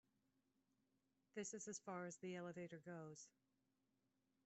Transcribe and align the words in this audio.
This 1.35 1.53
is 1.53 1.67
as 1.67 1.77
far 1.77 2.05
as 2.05 2.17
the 2.17 2.35
elevator 2.35 2.79
goes. 2.83 3.29